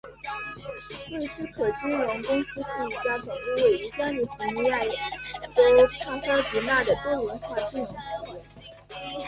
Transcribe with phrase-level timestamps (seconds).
[1.11, 5.61] 魏斯可金融公司是一家总部位于加尼福尼亚州
[5.99, 7.87] 帕萨迪纳的多元化金融
[8.47, 9.19] 企业。